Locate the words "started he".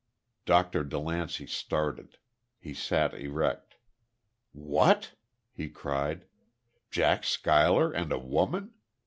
1.47-2.73